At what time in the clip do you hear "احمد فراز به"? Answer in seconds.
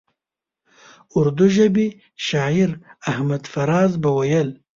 3.11-4.09